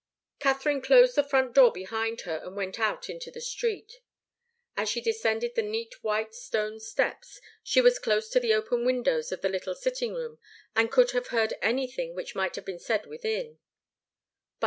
[0.39, 4.01] Katharine closed the front door behind her and went out into the street.
[4.75, 9.31] As she descended the neat white stone steps she was close to the open windows
[9.31, 10.39] of the little sitting room
[10.75, 13.59] and could have heard anything which might have been said within.